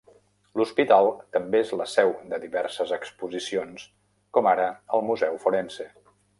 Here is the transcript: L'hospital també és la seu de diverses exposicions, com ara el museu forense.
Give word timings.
L'hospital 0.61 1.09
també 1.37 1.61
és 1.65 1.73
la 1.81 1.87
seu 1.91 2.15
de 2.33 2.41
diverses 2.47 2.95
exposicions, 2.99 3.87
com 4.39 4.51
ara 4.57 4.69
el 4.99 5.09
museu 5.11 5.41
forense. 5.49 5.91